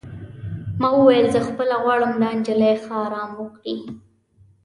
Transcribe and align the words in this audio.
ما 0.79 0.89
وویل: 0.95 1.25
زه 1.33 1.39
خپله 1.47 1.75
غواړم 1.83 2.11
دا 2.21 2.29
نجلۍ 2.37 2.73
ښه 2.83 2.93
ارام 3.05 3.31
وکړي. 3.37 3.77